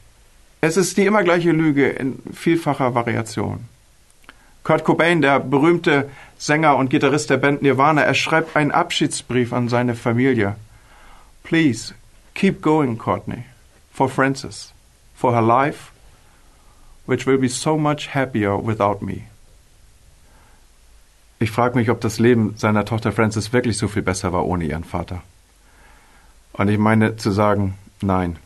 [0.61, 3.69] Es ist die immer gleiche Lüge in vielfacher Variation.
[4.63, 9.69] Kurt Cobain, der berühmte Sänger und Gitarrist der Band Nirvana, er schreibt einen Abschiedsbrief an
[9.69, 10.57] seine Familie.
[11.43, 11.95] Please,
[12.35, 13.45] keep going, Courtney,
[13.93, 14.74] for Frances,
[15.15, 15.93] for her life,
[17.07, 19.25] which will be so much happier without me.
[21.39, 24.65] Ich frage mich, ob das Leben seiner Tochter Frances wirklich so viel besser war ohne
[24.65, 25.23] ihren Vater.
[26.53, 28.37] Und ich meine zu sagen, nein.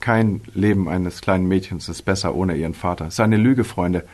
[0.00, 3.04] Kein Leben eines kleinen Mädchens ist besser ohne ihren Vater.
[3.04, 4.04] Das ist eine Lüge, Freunde.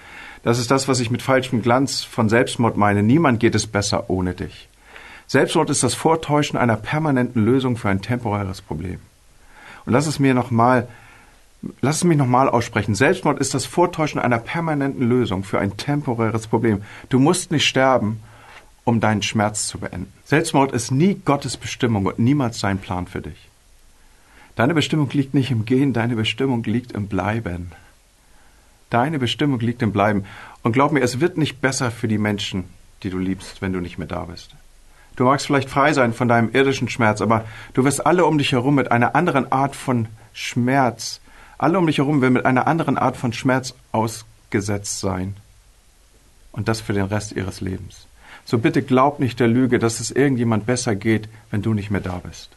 [0.43, 3.03] Das ist das, was ich mit falschem Glanz von Selbstmord meine.
[3.03, 4.69] Niemand geht es besser ohne dich.
[5.27, 9.01] Selbstmord ist das Vortäuschen einer permanenten Lösung für ein temporäres Problem.
[9.89, 10.87] Und lass es mir nochmal
[11.81, 12.95] Lass es mich nochmal aussprechen.
[12.95, 16.83] Selbstmord ist das Vortäuschen einer permanenten Lösung für ein temporäres Problem.
[17.09, 18.21] Du musst nicht sterben,
[18.85, 20.13] um deinen Schmerz zu beenden.
[20.25, 23.49] Selbstmord ist nie Gottes Bestimmung und niemals sein Plan für dich.
[24.55, 27.73] Deine Bestimmung liegt nicht im Gehen, deine Bestimmung liegt im Bleiben.
[28.91, 30.27] Deine Bestimmung liegt im Bleiben.
[30.63, 32.65] Und glaub mir, es wird nicht besser für die Menschen,
[33.03, 34.55] die du liebst, wenn du nicht mehr da bist.
[35.19, 38.53] Du magst vielleicht frei sein von deinem irdischen Schmerz, aber du wirst alle um dich
[38.53, 41.21] herum mit einer anderen Art von Schmerz
[41.59, 45.35] alle um dich herum werden mit einer anderen Art von Schmerz ausgesetzt sein.
[46.53, 48.07] Und das für den Rest ihres Lebens.
[48.45, 52.01] So bitte glaub nicht der Lüge, dass es irgendjemand besser geht, wenn du nicht mehr
[52.01, 52.51] da bist.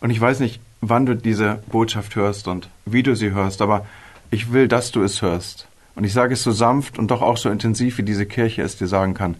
[0.00, 3.86] Und ich weiß nicht, wann du diese Botschaft hörst und wie du sie hörst, aber
[4.30, 5.68] ich will, dass du es hörst.
[5.94, 8.76] Und ich sage es so sanft und doch auch so intensiv, wie diese Kirche es
[8.76, 9.36] dir sagen kann.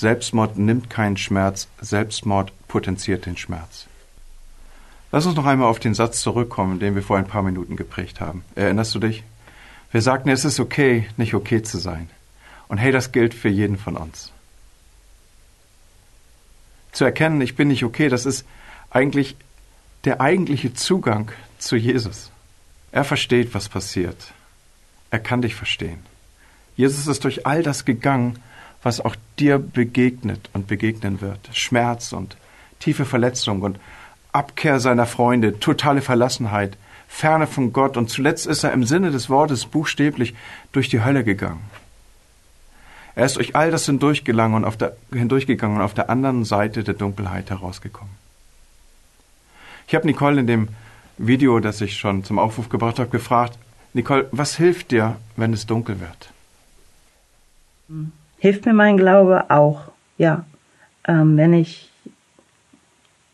[0.00, 3.84] Selbstmord nimmt keinen Schmerz, Selbstmord potenziert den Schmerz.
[5.12, 8.18] Lass uns noch einmal auf den Satz zurückkommen, den wir vor ein paar Minuten geprägt
[8.18, 8.42] haben.
[8.54, 9.24] Erinnerst du dich?
[9.92, 12.08] Wir sagten, es ist okay, nicht okay zu sein.
[12.66, 14.32] Und hey, das gilt für jeden von uns.
[16.92, 18.46] Zu erkennen, ich bin nicht okay, das ist
[18.88, 19.36] eigentlich
[20.04, 22.30] der eigentliche Zugang zu Jesus.
[22.90, 24.32] Er versteht, was passiert.
[25.10, 26.00] Er kann dich verstehen.
[26.74, 28.38] Jesus ist durch all das gegangen,
[28.82, 31.50] was auch dir begegnet und begegnen wird.
[31.52, 32.36] Schmerz und
[32.78, 33.78] tiefe Verletzung und
[34.32, 36.76] Abkehr seiner Freunde, totale Verlassenheit,
[37.08, 40.34] Ferne von Gott und zuletzt ist er im Sinne des Wortes buchstäblich
[40.70, 41.60] durch die Hölle gegangen.
[43.16, 46.84] Er ist durch all das hindurchgegangen und auf der, hindurchgegangen und auf der anderen Seite
[46.84, 48.14] der Dunkelheit herausgekommen.
[49.88, 50.68] Ich habe Nicole in dem
[51.18, 53.58] Video, das ich schon zum Aufruf gebracht habe, gefragt,
[53.92, 56.30] Nicole, was hilft dir, wenn es dunkel wird?
[58.40, 60.44] Hilft mir mein Glaube auch, ja.
[61.06, 61.90] Ähm, wenn ich,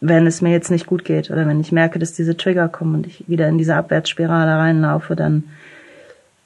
[0.01, 2.97] wenn es mir jetzt nicht gut geht oder wenn ich merke, dass diese Trigger kommen
[2.97, 5.45] und ich wieder in diese Abwärtsspirale reinlaufe, dann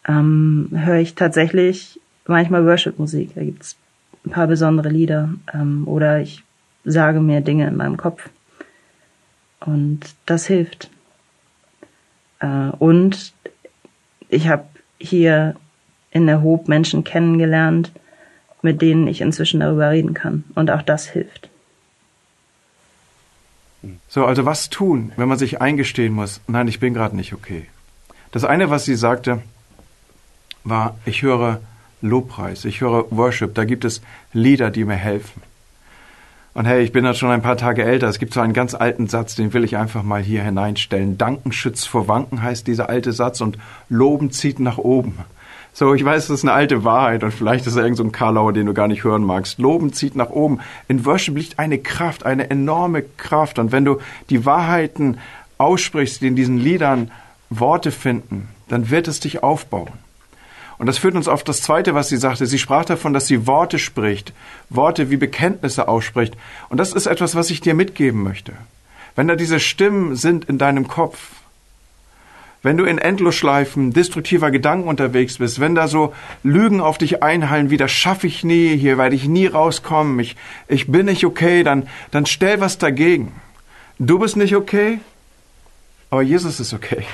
[0.07, 3.35] ähm, höre ich tatsächlich manchmal Worship-Musik.
[3.35, 3.77] Da gibt's
[4.25, 6.45] ein paar besondere Lieder ähm, oder ich
[6.85, 8.29] sage mir Dinge in meinem Kopf.
[9.61, 10.91] Und das hilft.
[12.41, 13.33] Äh, und
[14.29, 14.65] ich habe
[14.99, 15.57] hier
[16.11, 17.93] in der Hope Menschen kennengelernt,
[18.63, 20.45] mit denen ich inzwischen darüber reden kann.
[20.55, 21.49] Und auch das hilft.
[24.09, 27.67] So, also was tun, wenn man sich eingestehen muss, nein, ich bin gerade nicht okay.
[28.31, 29.43] Das eine, was sie sagte,
[30.65, 31.61] war, ich höre
[32.03, 35.43] Lobpreis, ich höre Worship, da gibt es Lieder, die mir helfen.
[36.53, 38.09] Und hey, ich bin da schon ein paar Tage älter.
[38.09, 41.17] Es gibt so einen ganz alten Satz, den will ich einfach mal hier hineinstellen.
[41.17, 43.57] Danken schützt vor Wanken heißt dieser alte Satz und
[43.89, 45.19] Loben zieht nach oben.
[45.73, 48.13] So, ich weiß, das ist eine alte Wahrheit und vielleicht ist er irgend so ein
[48.13, 49.59] Karlauer, den du gar nicht hören magst.
[49.59, 50.61] Loben zieht nach oben.
[50.89, 53.59] In Worship liegt eine Kraft, eine enorme Kraft.
[53.59, 53.99] Und wenn du
[54.31, 55.19] die Wahrheiten
[55.59, 57.11] aussprichst, die in diesen Liedern
[57.51, 59.93] Worte finden, dann wird es dich aufbauen.
[60.79, 62.47] Und das führt uns auf das Zweite, was sie sagte.
[62.47, 64.33] Sie sprach davon, dass sie Worte spricht,
[64.71, 66.37] Worte wie Bekenntnisse ausspricht.
[66.71, 68.53] Und das ist etwas, was ich dir mitgeben möchte.
[69.15, 71.19] Wenn da diese Stimmen sind in deinem Kopf,
[72.63, 77.71] wenn du in Endlosschleifen destruktiver Gedanken unterwegs bist, wenn da so Lügen auf dich einhallen,
[77.71, 80.37] wie das schaffe ich nie, hier werde ich nie rauskommen, ich,
[80.69, 83.33] ich bin nicht okay, dann, dann stell was dagegen.
[83.99, 85.01] Du bist nicht okay,
[86.11, 87.05] aber Jesus ist okay.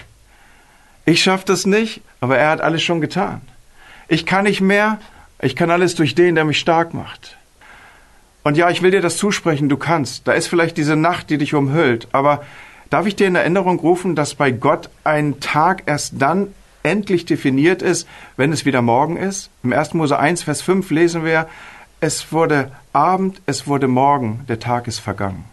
[1.04, 3.40] Ich schaffe das nicht, aber er hat alles schon getan.
[4.08, 4.98] Ich kann nicht mehr,
[5.40, 7.36] ich kann alles durch den, der mich stark macht.
[8.42, 10.26] Und ja, ich will dir das zusprechen, du kannst.
[10.26, 12.44] Da ist vielleicht diese Nacht, die dich umhüllt, aber
[12.90, 16.48] darf ich dir in Erinnerung rufen, dass bei Gott ein Tag erst dann
[16.82, 19.50] endlich definiert ist, wenn es wieder Morgen ist?
[19.62, 19.94] Im 1.
[19.94, 21.48] Mose 1, Vers 5 lesen wir,
[22.00, 25.44] es wurde Abend, es wurde Morgen, der Tag ist vergangen.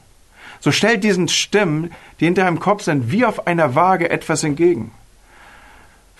[0.59, 4.91] So stellt diesen Stimmen, die hinter deinem Kopf sind, wie auf einer Waage etwas entgegen.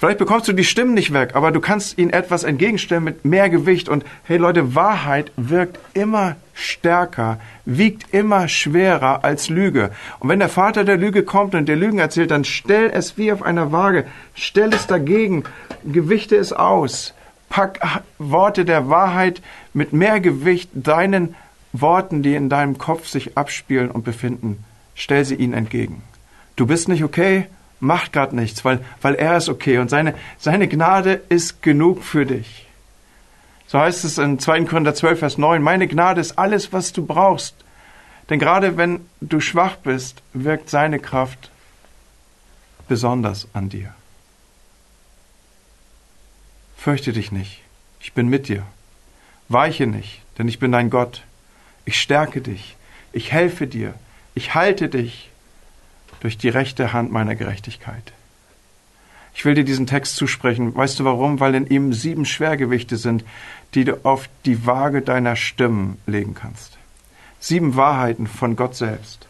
[0.03, 3.49] Vielleicht bekommst du die Stimmen nicht weg, aber du kannst ihnen etwas entgegenstellen mit mehr
[3.49, 3.87] Gewicht.
[3.87, 9.91] Und hey Leute, Wahrheit wirkt immer stärker, wiegt immer schwerer als Lüge.
[10.19, 13.31] Und wenn der Vater der Lüge kommt und der Lügen erzählt, dann stell es wie
[13.31, 15.45] auf einer Waage, stell es dagegen,
[15.85, 17.13] gewichte es aus.
[17.47, 17.79] Pack
[18.19, 19.41] Worte der Wahrheit
[19.73, 21.33] mit mehr Gewicht deinen
[21.71, 24.65] Worten, die in deinem Kopf sich abspielen und befinden.
[24.95, 26.03] Stell sie ihnen entgegen.
[26.57, 27.47] Du bist nicht okay,
[27.83, 32.25] macht gerade nichts, weil, weil er ist okay und seine, seine Gnade ist genug für
[32.25, 32.65] dich.
[33.67, 34.65] So heißt es in 2.
[34.65, 37.55] Korinther 12, Vers 9, meine Gnade ist alles, was du brauchst.
[38.29, 41.51] Denn gerade wenn du schwach bist, wirkt seine Kraft
[42.87, 43.93] besonders an dir.
[46.77, 47.61] Fürchte dich nicht,
[47.99, 48.63] ich bin mit dir.
[49.49, 51.23] Weiche nicht, denn ich bin dein Gott.
[51.85, 52.77] Ich stärke dich,
[53.11, 53.93] ich helfe dir,
[54.35, 55.29] ich halte dich
[56.23, 58.13] durch die rechte Hand meiner Gerechtigkeit.
[59.35, 60.73] Ich will dir diesen Text zusprechen.
[60.73, 61.41] Weißt du warum?
[61.41, 63.25] Weil in ihm sieben Schwergewichte sind,
[63.73, 66.77] die du auf die Waage deiner Stimmen legen kannst.
[67.41, 69.27] Sieben Wahrheiten von Gott selbst.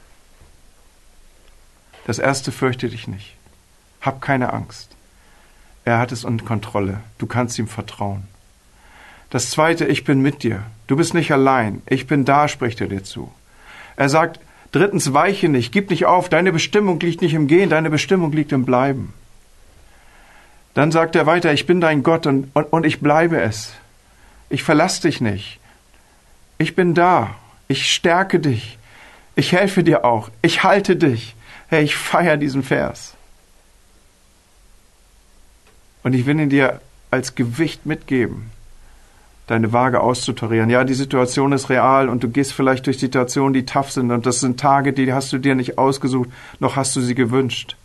[2.05, 3.35] Das erste fürchte dich nicht.
[3.99, 4.95] Hab keine Angst.
[5.85, 6.99] Er hat es unter Kontrolle.
[7.17, 8.27] Du kannst ihm vertrauen.
[9.31, 10.63] Das zweite, ich bin mit dir.
[10.85, 11.81] Du bist nicht allein.
[11.87, 13.31] Ich bin da, spricht er dir zu.
[13.95, 14.39] Er sagt,
[14.73, 18.51] Drittens, weiche nicht, gib nicht auf, deine Bestimmung liegt nicht im Gehen, deine Bestimmung liegt
[18.51, 19.13] im Bleiben.
[20.73, 23.71] Dann sagt er weiter, ich bin dein Gott und, und, und ich bleibe es.
[24.49, 25.59] Ich verlasse dich nicht.
[26.57, 27.35] Ich bin da.
[27.67, 28.79] Ich stärke dich.
[29.35, 30.31] Ich helfe dir auch.
[30.41, 31.35] Ich halte dich.
[31.67, 33.13] Hey, ich feiere diesen Vers.
[36.01, 36.81] Und ich will ihn dir
[37.11, 38.49] als Gewicht mitgeben
[39.47, 40.69] deine Waage auszutarieren.
[40.69, 44.25] Ja, die Situation ist real und du gehst vielleicht durch Situationen, die tough sind und
[44.25, 46.29] das sind Tage, die hast du dir nicht ausgesucht,
[46.59, 47.75] noch hast du sie gewünscht.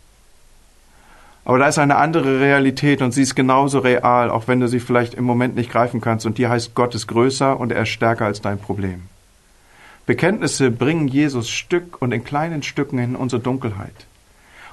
[1.45, 4.79] Aber da ist eine andere Realität und sie ist genauso real, auch wenn du sie
[4.79, 6.25] vielleicht im Moment nicht greifen kannst.
[6.25, 9.03] Und die heißt, Gott ist größer und er ist stärker als dein Problem.
[10.05, 14.05] Bekenntnisse bringen Jesus Stück und in kleinen Stücken in unsere Dunkelheit.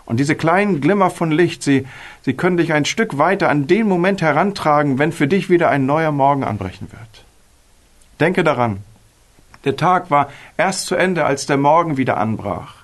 [0.06, 1.86] Und diese kleinen Glimmer von Licht, sie,
[2.22, 5.84] sie können dich ein Stück weiter an den Moment herantragen, wenn für dich wieder ein
[5.84, 7.24] neuer Morgen anbrechen wird.
[8.20, 8.78] Denke daran,
[9.64, 12.76] der Tag war erst zu Ende, als der Morgen wieder anbrach.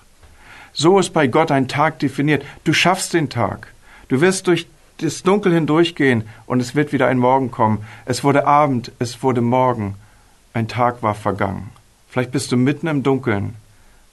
[0.72, 2.44] So ist bei Gott ein Tag definiert.
[2.64, 3.72] Du schaffst den Tag.
[4.08, 4.66] Du wirst durch
[4.98, 7.84] das Dunkel hindurchgehen und es wird wieder ein Morgen kommen.
[8.04, 9.94] Es wurde Abend, es wurde Morgen.
[10.54, 11.70] Ein Tag war vergangen.
[12.08, 13.54] Vielleicht bist du mitten im Dunkeln,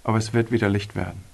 [0.04, 1.29] aber es wird wieder Licht werden.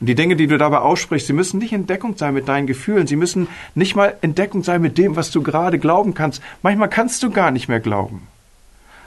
[0.00, 2.66] Und die Dinge, die du dabei aussprichst, sie müssen nicht in Deckung sein mit deinen
[2.66, 3.06] Gefühlen.
[3.06, 6.40] Sie müssen nicht mal in Deckung sein mit dem, was du gerade glauben kannst.
[6.62, 8.28] Manchmal kannst du gar nicht mehr glauben.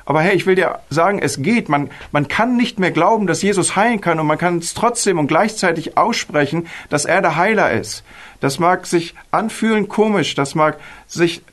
[0.05, 1.69] Aber hey, ich will dir sagen, es geht.
[1.69, 5.19] Man, man kann nicht mehr glauben, dass Jesus heilen kann und man kann es trotzdem
[5.19, 8.03] und gleichzeitig aussprechen, dass er der Heiler ist.
[8.41, 11.43] Das mag sich anfühlen komisch, das mag sich,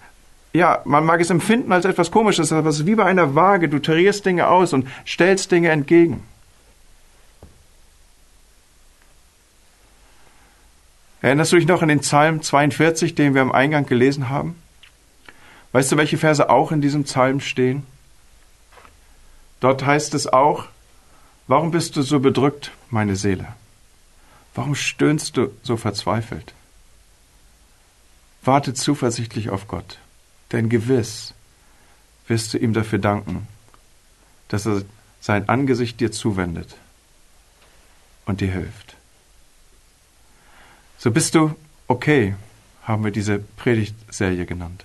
[0.55, 3.69] ja, man mag es empfinden als etwas komisches, aber es ist wie bei einer Waage.
[3.69, 6.23] Du tarierst Dinge aus und stellst Dinge entgegen.
[11.21, 14.57] Erinnerst du dich noch an den Psalm 42, den wir am Eingang gelesen haben?
[15.73, 17.85] Weißt du, welche Verse auch in diesem Psalm stehen?
[19.61, 20.67] Dort heißt es auch,
[21.47, 23.49] warum bist du so bedrückt, meine Seele?
[24.55, 26.55] Warum stöhnst du so verzweifelt?
[28.43, 29.99] Warte zuversichtlich auf Gott,
[30.53, 31.35] denn gewiss
[32.29, 33.49] wirst du ihm dafür danken,
[34.49, 34.83] dass er
[35.21, 36.77] sein Angesicht dir zuwendet
[38.25, 38.88] und dir hilft.
[40.99, 41.55] So bist du
[41.87, 42.35] okay,
[42.83, 44.85] haben wir diese Predigtserie genannt.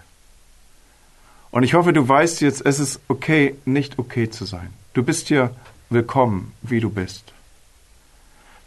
[1.49, 4.73] Und ich hoffe, du weißt jetzt, es ist okay, nicht okay zu sein.
[4.93, 5.51] Du bist hier
[5.89, 7.33] willkommen, wie du bist.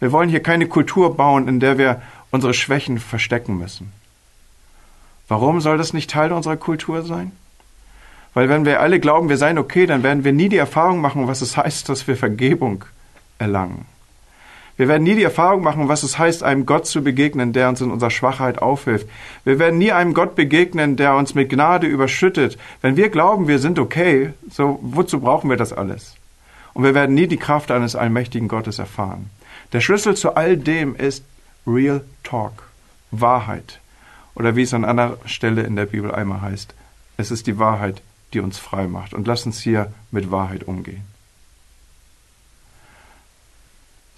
[0.00, 3.92] Wir wollen hier keine Kultur bauen, in der wir unsere Schwächen verstecken müssen.
[5.28, 7.32] Warum soll das nicht Teil unserer Kultur sein?
[8.34, 11.26] Weil wenn wir alle glauben, wir seien okay, dann werden wir nie die Erfahrung machen,
[11.26, 12.84] was es heißt, dass wir Vergebung
[13.38, 13.86] erlangen.
[14.76, 17.80] Wir werden nie die Erfahrung machen, was es heißt, einem Gott zu begegnen, der uns
[17.80, 19.08] in unserer Schwachheit aufhilft.
[19.44, 22.58] Wir werden nie einem Gott begegnen, der uns mit Gnade überschüttet.
[22.82, 26.16] Wenn wir glauben, wir sind okay, so wozu brauchen wir das alles?
[26.74, 29.30] Und wir werden nie die Kraft eines allmächtigen Gottes erfahren.
[29.72, 31.24] Der Schlüssel zu all dem ist
[31.66, 32.64] Real Talk,
[33.10, 33.80] Wahrheit.
[34.34, 36.74] Oder wie es an einer Stelle in der Bibel einmal heißt,
[37.16, 38.02] es ist die Wahrheit,
[38.34, 39.14] die uns frei macht.
[39.14, 41.15] Und lass uns hier mit Wahrheit umgehen.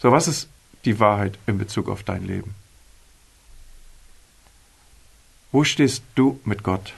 [0.00, 0.48] So, was ist
[0.84, 2.54] die Wahrheit in Bezug auf dein Leben?
[5.50, 6.94] Wo stehst du mit Gott?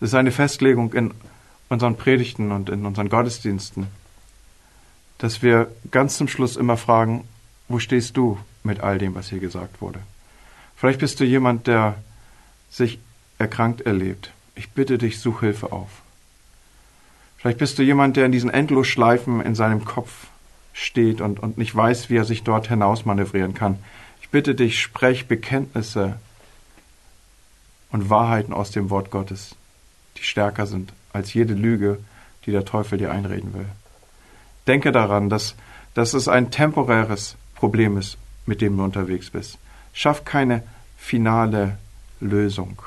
[0.00, 1.12] Das ist eine Festlegung in
[1.68, 3.88] unseren Predigten und in unseren Gottesdiensten,
[5.18, 7.26] dass wir ganz zum Schluss immer fragen,
[7.68, 10.00] wo stehst du mit all dem, was hier gesagt wurde?
[10.76, 11.96] Vielleicht bist du jemand, der
[12.70, 12.98] sich
[13.38, 14.32] erkrankt erlebt.
[14.54, 15.90] Ich bitte dich, such Hilfe auf.
[17.38, 20.28] Vielleicht bist du jemand, der in diesen Endlosschleifen in seinem Kopf
[20.74, 23.78] steht und, und nicht weiß, wie er sich dort hinaus manövrieren kann.
[24.20, 26.18] Ich bitte dich, sprech Bekenntnisse
[27.90, 29.54] und Wahrheiten aus dem Wort Gottes,
[30.18, 32.00] die stärker sind als jede Lüge,
[32.44, 33.68] die der Teufel dir einreden will.
[34.66, 35.54] Denke daran, dass,
[35.94, 39.58] dass es ein temporäres Problem ist, mit dem du unterwegs bist.
[39.92, 40.64] Schaff keine
[40.98, 41.78] finale
[42.20, 42.82] Lösung,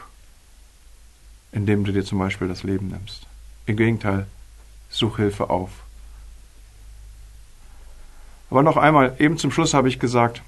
[1.53, 3.25] indem du dir zum Beispiel das Leben nimmst.
[3.65, 4.27] Im Gegenteil,
[4.89, 5.86] such Hilfe auf
[8.49, 10.41] aber noch einmal, eben zum Schluss habe ich gesagt,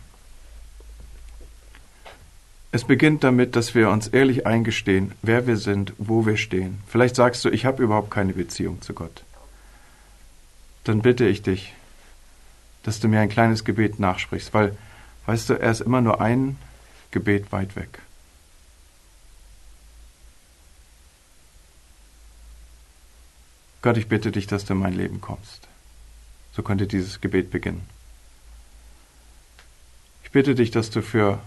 [2.72, 6.82] es beginnt damit, dass wir uns ehrlich eingestehen, wer wir sind, wo wir stehen.
[6.88, 9.24] Vielleicht sagst du, ich habe überhaupt keine Beziehung zu Gott.
[10.84, 11.74] Dann bitte ich dich,
[12.84, 14.78] dass du mir ein kleines Gebet nachsprichst, weil,
[15.26, 16.58] weißt du, er ist immer nur ein
[17.12, 18.00] Gebet weit weg.
[23.82, 25.68] Gott, ich bitte dich, dass du in mein Leben kommst.
[26.60, 27.88] So könnte dieses Gebet beginnen.
[30.26, 31.40] Ich bitte dich, dass du für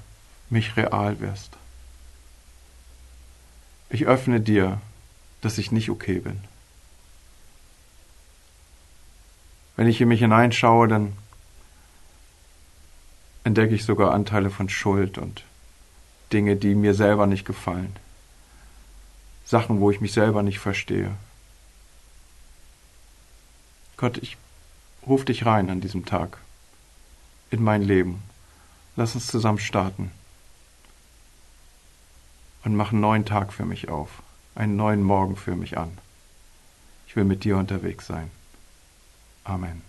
[0.48, 1.50] mich real wirst.
[3.90, 4.80] Ich öffne dir,
[5.42, 6.40] dass ich nicht okay bin.
[9.76, 11.12] Wenn ich in mich hineinschaue, dann
[13.44, 15.44] entdecke ich sogar Anteile von Schuld und
[16.32, 17.94] Dinge, die mir selber nicht gefallen.
[19.44, 21.10] Sachen, wo ich mich selber nicht verstehe.
[23.98, 24.38] Gott, ich
[25.06, 26.38] Ruf dich rein an diesem Tag
[27.50, 28.22] in mein Leben.
[28.96, 30.10] Lass uns zusammen starten
[32.64, 34.22] und mach einen neuen Tag für mich auf,
[34.54, 35.90] einen neuen Morgen für mich an.
[37.06, 38.30] Ich will mit dir unterwegs sein.
[39.44, 39.82] Amen.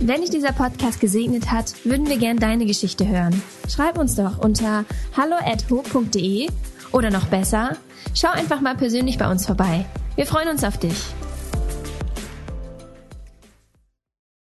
[0.00, 3.42] Wenn dich dieser Podcast gesegnet hat, würden wir gern deine Geschichte hören.
[3.68, 4.84] Schreib uns doch unter
[5.16, 6.50] hallo@ho.de
[6.92, 7.76] oder noch besser,
[8.14, 9.86] schau einfach mal persönlich bei uns vorbei.
[10.14, 11.14] Wir freuen uns auf dich.